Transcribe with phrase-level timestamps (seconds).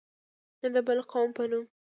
[0.61, 1.65] نه د بل قوم په نوم.